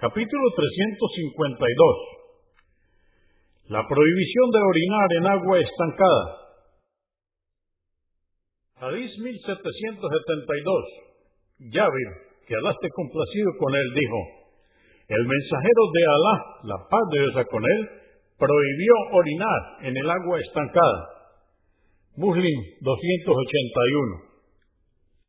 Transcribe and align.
Capítulo 0.00 0.44
352. 0.56 1.60
La 3.68 3.84
prohibición 3.86 4.46
de 4.50 4.60
orinar 4.64 5.08
en 5.20 5.24
agua 5.28 5.60
estancada. 5.60 6.38
Hadís 8.80 9.12
1772. 9.20 11.68
Yavir, 11.68 12.08
que 12.48 12.56
Alá 12.56 12.72
complacido 12.96 13.50
con 13.60 13.76
él, 13.76 13.88
dijo, 13.92 14.20
el 15.08 15.20
mensajero 15.20 15.82
de 15.92 16.00
Alá, 16.08 16.34
la 16.64 16.76
paz 16.88 17.04
de 17.12 17.20
Dios 17.20 17.36
con 17.52 17.60
él, 17.62 17.80
prohibió 18.40 18.94
orinar 19.12 19.84
en 19.84 19.94
el 20.00 20.08
agua 20.08 20.40
estancada. 20.40 21.44
Muslim 22.16 22.56
281. 22.80 24.29